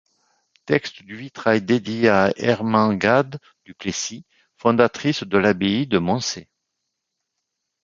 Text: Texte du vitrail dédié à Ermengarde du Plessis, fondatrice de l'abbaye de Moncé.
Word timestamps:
Texte 0.65 1.03
du 1.03 1.15
vitrail 1.15 1.61
dédié 1.63 2.09
à 2.09 2.31
Ermengarde 2.37 3.37
du 3.65 3.75
Plessis, 3.75 4.25
fondatrice 4.57 5.21
de 5.23 5.37
l'abbaye 5.37 5.85
de 5.85 5.99
Moncé. 5.99 6.49